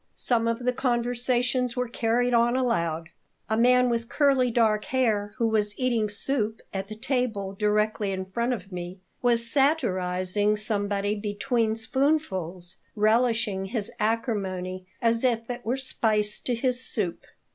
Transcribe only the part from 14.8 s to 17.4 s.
as if it were spice to his soup.